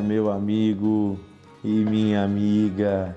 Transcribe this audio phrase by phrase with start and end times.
[0.00, 1.18] meu amigo
[1.62, 3.16] e minha amiga.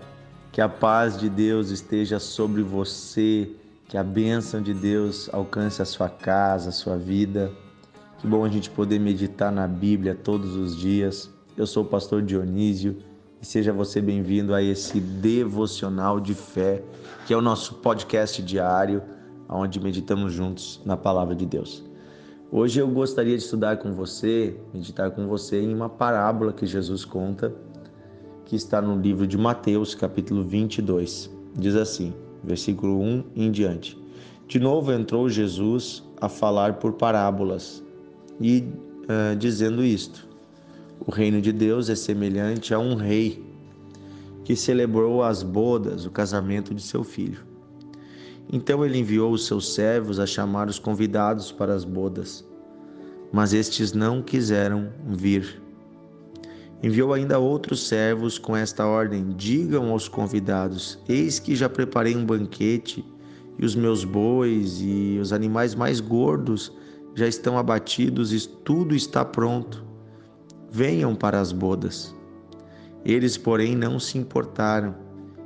[0.51, 3.49] Que a paz de Deus esteja sobre você,
[3.87, 7.51] que a bênção de Deus alcance a sua casa, a sua vida.
[8.17, 11.29] Que bom a gente poder meditar na Bíblia todos os dias.
[11.55, 12.97] Eu sou o pastor Dionísio
[13.41, 16.83] e seja você bem-vindo a esse devocional de fé,
[17.25, 19.01] que é o nosso podcast diário,
[19.47, 21.88] onde meditamos juntos na palavra de Deus.
[22.51, 27.05] Hoje eu gostaria de estudar com você, meditar com você em uma parábola que Jesus
[27.05, 27.53] conta,
[28.43, 31.29] que está no livro de Mateus, capítulo 22.
[31.55, 32.11] Diz assim,
[32.43, 33.95] versículo 1 em diante.
[34.47, 37.83] De novo entrou Jesus a falar por parábolas
[38.41, 38.63] e
[39.03, 40.27] uh, dizendo isto:
[41.05, 43.45] O reino de Deus é semelhante a um rei
[44.43, 47.48] que celebrou as bodas, o casamento de seu filho.
[48.51, 52.43] Então ele enviou os seus servos a chamar os convidados para as bodas,
[53.31, 55.61] mas estes não quiseram vir.
[56.81, 62.25] Enviou ainda outros servos com esta ordem: Digam aos convidados: Eis que já preparei um
[62.25, 63.05] banquete,
[63.59, 66.71] e os meus bois e os animais mais gordos
[67.13, 69.83] já estão abatidos e tudo está pronto.
[70.71, 72.15] Venham para as bodas.
[73.03, 74.95] Eles, porém, não se importaram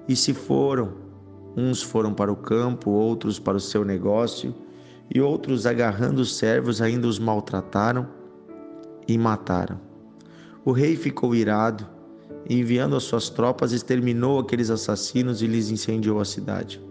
[0.07, 1.02] e se foram
[1.55, 4.53] Uns foram para o campo, outros para o seu negócio,
[5.13, 8.07] e outros, agarrando os servos, ainda os maltrataram
[9.07, 9.79] e mataram.
[10.65, 11.87] O rei ficou irado
[12.49, 16.81] e, enviando as suas tropas, exterminou aqueles assassinos e lhes incendiou a cidade.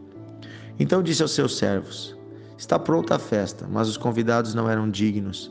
[0.79, 2.17] Então disse aos seus servos:
[2.57, 5.51] Está pronta a festa, mas os convidados não eram dignos.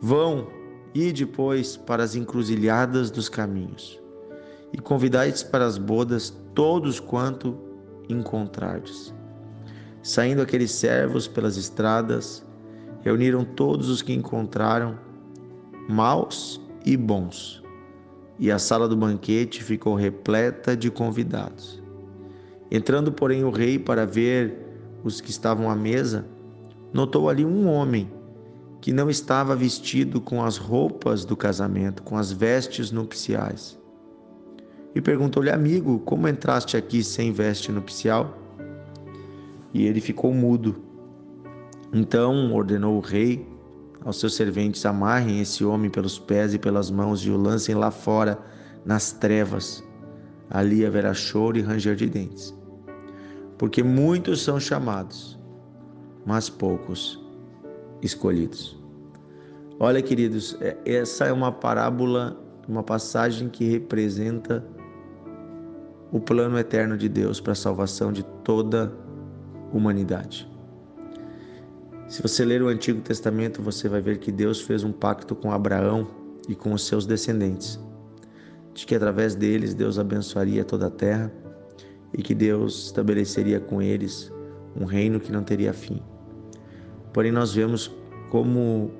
[0.00, 0.46] Vão
[0.94, 4.00] e depois para as encruzilhadas dos caminhos,
[4.72, 7.69] e convidai para as bodas todos quanto
[8.12, 9.14] encontrardes.
[10.02, 12.44] Saindo aqueles servos pelas estradas,
[13.02, 14.98] reuniram todos os que encontraram,
[15.88, 17.62] maus e bons,
[18.38, 21.82] e a sala do banquete ficou repleta de convidados.
[22.70, 24.54] Entrando, porém, o rei para ver
[25.02, 26.26] os que estavam à mesa,
[26.92, 28.10] notou ali um homem
[28.80, 33.79] que não estava vestido com as roupas do casamento, com as vestes nupciais
[34.94, 38.36] e perguntou-lhe, amigo, como entraste aqui sem veste nupcial?
[39.72, 40.82] E ele ficou mudo.
[41.92, 43.46] Então ordenou o rei
[44.04, 47.90] aos seus serventes: amarrem esse homem pelos pés e pelas mãos e o lancem lá
[47.90, 48.38] fora,
[48.84, 49.82] nas trevas.
[50.50, 52.56] Ali haverá choro e ranger de dentes.
[53.56, 55.38] Porque muitos são chamados,
[56.26, 57.24] mas poucos
[58.02, 58.76] escolhidos.
[59.78, 62.36] Olha, queridos, é, essa é uma parábola,
[62.66, 64.64] uma passagem que representa
[66.12, 68.92] o plano eterno de Deus para a salvação de toda
[69.72, 70.50] a humanidade.
[72.08, 75.52] Se você ler o Antigo Testamento, você vai ver que Deus fez um pacto com
[75.52, 76.08] Abraão
[76.48, 77.78] e com os seus descendentes,
[78.74, 81.32] de que através deles Deus abençoaria toda a terra
[82.12, 84.32] e que Deus estabeleceria com eles
[84.74, 86.02] um reino que não teria fim.
[87.12, 87.94] Porém, nós vemos
[88.30, 88.90] como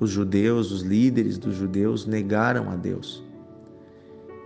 [0.00, 3.22] os judeus, os líderes dos judeus, negaram a Deus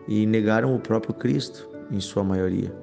[0.08, 2.74] e negaram o próprio Cristo em sua maioria.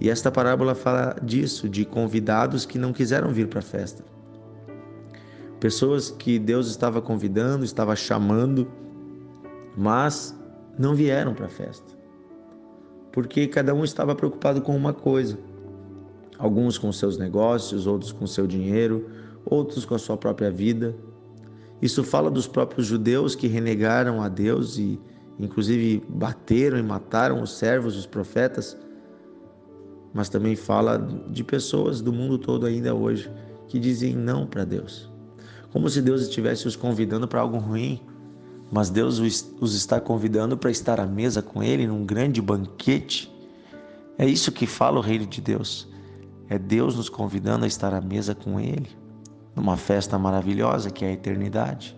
[0.00, 4.04] E esta parábola fala disso, de convidados que não quiseram vir para a festa.
[5.58, 8.68] Pessoas que Deus estava convidando, estava chamando,
[9.76, 10.38] mas
[10.78, 11.98] não vieram para a festa.
[13.10, 15.36] Porque cada um estava preocupado com uma coisa.
[16.38, 19.10] Alguns com seus negócios, outros com seu dinheiro,
[19.44, 20.94] outros com a sua própria vida.
[21.82, 25.00] Isso fala dos próprios judeus que renegaram a Deus e
[25.38, 28.76] inclusive bateram e mataram os servos, os profetas,
[30.12, 33.30] mas também fala de pessoas do mundo todo ainda hoje
[33.68, 35.10] que dizem não para Deus.
[35.70, 38.00] Como se Deus estivesse os convidando para algo ruim,
[38.70, 39.18] mas Deus
[39.60, 43.32] os está convidando para estar à mesa com Ele num grande banquete.
[44.16, 45.88] É isso que fala o reino de Deus.
[46.48, 48.88] É Deus nos convidando a estar à mesa com Ele,
[49.54, 51.97] numa festa maravilhosa que é a eternidade.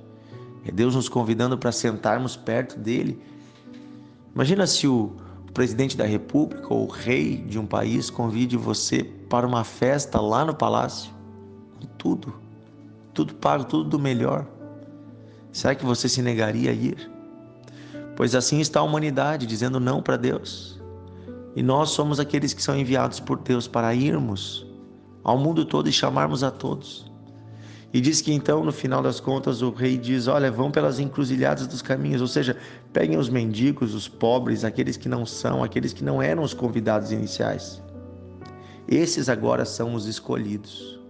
[0.64, 3.20] É Deus nos convidando para sentarmos perto dele.
[4.34, 5.12] Imagina se o
[5.54, 10.44] presidente da república ou o rei de um país convide você para uma festa lá
[10.44, 11.12] no palácio,
[11.78, 12.34] com tudo,
[13.12, 14.46] tudo pago, tudo do melhor.
[15.52, 17.10] Será que você se negaria a ir?
[18.16, 20.80] Pois assim está a humanidade dizendo não para Deus.
[21.56, 24.66] E nós somos aqueles que são enviados por Deus para irmos
[25.24, 27.09] ao mundo todo e chamarmos a todos.
[27.92, 31.66] E diz que então, no final das contas, o rei diz: Olha, vão pelas encruzilhadas
[31.66, 32.56] dos caminhos, ou seja,
[32.92, 37.10] peguem os mendigos, os pobres, aqueles que não são, aqueles que não eram os convidados
[37.10, 37.82] iniciais.
[38.86, 41.00] Esses agora são os escolhidos.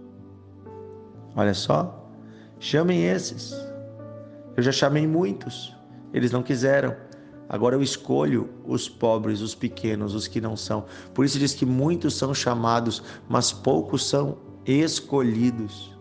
[1.35, 2.09] Olha só,
[2.59, 3.53] chamem esses.
[4.57, 5.75] Eu já chamei muitos,
[6.13, 6.95] eles não quiseram,
[7.51, 10.85] Agora eu escolho os pobres, os pequenos, os que não são.
[11.13, 15.93] Por isso diz que muitos são chamados, mas poucos são escolhidos.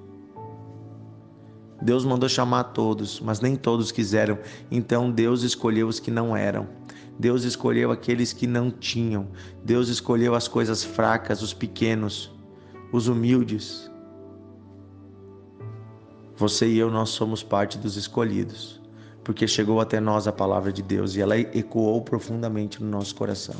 [1.82, 4.38] Deus mandou chamar todos, mas nem todos quiseram.
[4.70, 6.68] Então Deus escolheu os que não eram.
[7.18, 9.28] Deus escolheu aqueles que não tinham.
[9.64, 12.32] Deus escolheu as coisas fracas, os pequenos,
[12.92, 13.90] os humildes.
[16.36, 18.80] Você e eu, nós somos parte dos escolhidos,
[19.22, 23.56] porque chegou até nós a palavra de Deus e ela ecoou profundamente no nosso coração.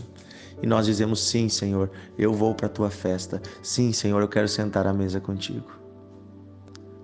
[0.62, 3.43] E nós dizemos: Sim, Senhor, eu vou para a tua festa.
[3.62, 5.70] Sim, Senhor, eu quero sentar à mesa contigo.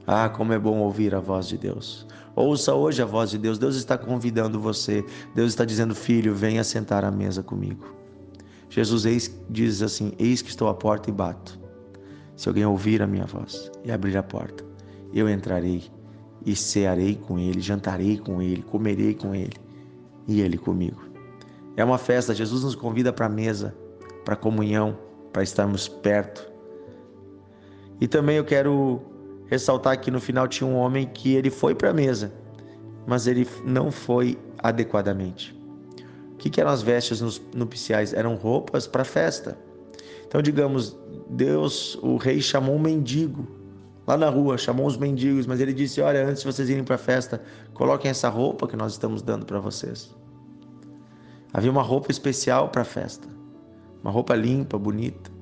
[0.07, 2.07] Ah, como é bom ouvir a voz de Deus.
[2.37, 3.59] Ouça hoje a voz de Deus.
[3.59, 5.05] Deus está convidando você.
[5.35, 7.95] Deus está dizendo: Filho, venha sentar à mesa comigo.
[8.71, 11.59] Jesus eis, diz assim: Eis que estou à porta e bato.
[12.37, 14.63] Se alguém ouvir a minha voz e abrir a porta,
[15.13, 15.85] eu entrarei
[16.45, 19.57] e cearei com ele, jantarei com ele, comerei com ele
[20.29, 21.03] e ele comigo.
[21.77, 23.75] É uma festa, Jesus nos convida para a mesa,
[24.25, 24.97] para comunhão,
[25.33, 26.47] para estarmos perto.
[28.01, 29.01] E também eu quero
[29.49, 32.33] ressaltar que no final tinha um homem que ele foi para a mesa,
[33.07, 35.57] mas ele não foi adequadamente.
[36.33, 38.13] O que, que eram as vestes nupciais?
[38.13, 39.57] Eram roupas para festa.
[40.27, 40.99] Então, digamos,
[41.31, 43.47] Deus, o rei chamou um mendigo
[44.07, 46.97] lá na rua, chamou os mendigos, mas ele disse: Olha, antes de vocês irem para
[46.97, 47.43] a festa,
[47.75, 50.15] coloquem essa roupa que nós estamos dando para vocês.
[51.53, 53.29] Havia uma roupa especial para a festa,
[54.03, 55.36] uma roupa limpa, bonita.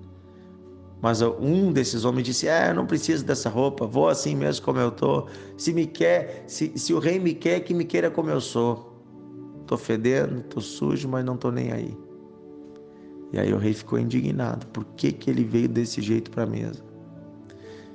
[1.04, 4.78] Mas um desses homens disse: É, eu não preciso dessa roupa, vou assim mesmo como
[4.78, 5.26] eu tô.
[5.54, 8.90] Se me quer, se, se o rei me quer, que me queira como eu sou.
[9.66, 11.94] Tô fedendo, tô sujo, mas não tô nem aí.
[13.34, 14.66] E aí o rei ficou indignado.
[14.68, 16.82] Por que, que ele veio desse jeito para a mesa?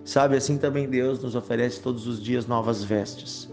[0.05, 3.49] Sabe, assim também Deus nos oferece todos os dias novas vestes.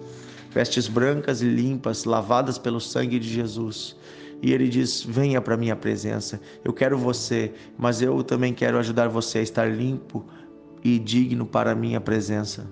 [0.51, 3.97] Vestes brancas e limpas, lavadas pelo sangue de Jesus.
[4.43, 6.41] E ele diz: Venha para minha presença.
[6.65, 10.25] Eu quero você, mas eu também quero ajudar você a estar limpo
[10.85, 12.67] e digno para a minha presença.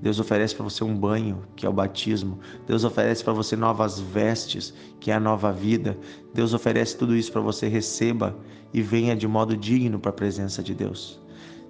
[0.00, 2.38] Deus oferece para você um banho, que é o batismo.
[2.66, 5.96] Deus oferece para você novas vestes, que é a nova vida.
[6.34, 7.66] Deus oferece tudo isso para você.
[7.66, 8.36] Receba
[8.74, 11.18] e venha de modo digno para a presença de Deus.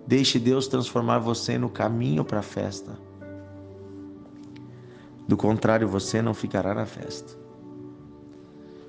[0.06, 2.98] Deixe Deus transformar você no caminho para a festa.
[5.26, 7.45] Do contrário, você não ficará na festa.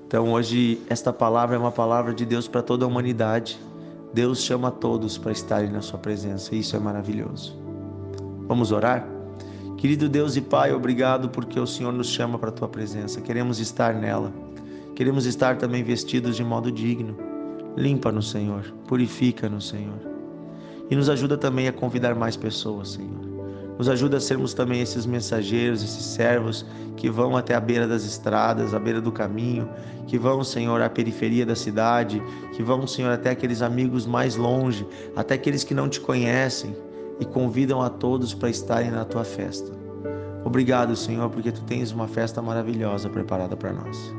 [0.08, 3.60] Então hoje esta palavra é uma palavra de Deus para toda a humanidade.
[4.14, 6.54] Deus chama todos para estarem na sua presença.
[6.54, 7.54] E isso é maravilhoso.
[8.46, 9.06] Vamos orar?
[9.76, 13.20] Querido Deus e Pai, obrigado porque o Senhor nos chama para a tua presença.
[13.20, 14.32] Queremos estar nela.
[14.96, 17.14] Queremos estar também vestidos de modo digno.
[17.76, 18.64] Limpa-nos, Senhor.
[18.86, 20.00] Purifica-nos, Senhor.
[20.90, 23.27] E nos ajuda também a convidar mais pessoas, Senhor.
[23.78, 26.66] Nos ajuda a sermos também esses mensageiros, esses servos
[26.96, 29.68] que vão até a beira das estradas, à beira do caminho,
[30.08, 32.20] que vão, Senhor, à periferia da cidade,
[32.54, 34.84] que vão, Senhor, até aqueles amigos mais longe,
[35.14, 36.76] até aqueles que não te conhecem
[37.20, 39.70] e convidam a todos para estarem na tua festa.
[40.44, 44.12] Obrigado, Senhor, porque tu tens uma festa maravilhosa preparada para nós.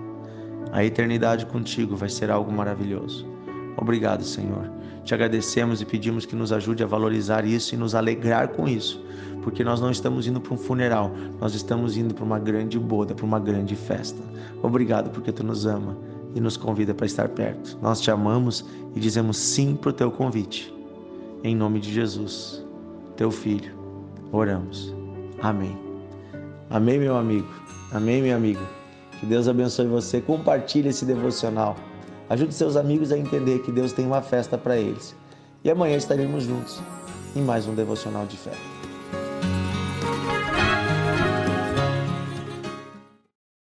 [0.72, 3.28] A eternidade contigo vai ser algo maravilhoso.
[3.76, 4.79] Obrigado, Senhor.
[5.10, 9.04] Te agradecemos e pedimos que nos ajude a valorizar isso e nos alegrar com isso,
[9.42, 11.12] porque nós não estamos indo para um funeral,
[11.42, 14.22] nós estamos indo para uma grande boda, para uma grande festa.
[14.62, 15.98] Obrigado porque tu nos ama
[16.36, 17.76] e nos convida para estar perto.
[17.82, 18.64] Nós te amamos
[18.96, 20.72] e dizemos sim para o teu convite.
[21.44, 22.64] Em nome de Jesus,
[23.18, 23.74] teu filho,
[24.32, 24.94] oramos.
[25.42, 25.76] Amém.
[26.70, 27.50] Amém, meu amigo.
[27.92, 28.62] Amém, minha amiga.
[29.20, 30.22] Que Deus abençoe você.
[30.22, 31.76] Compartilhe esse devocional.
[32.30, 35.16] Ajude seus amigos a entender que Deus tem uma festa para eles.
[35.64, 36.80] E amanhã estaremos juntos
[37.36, 38.54] em mais um devocional de fé.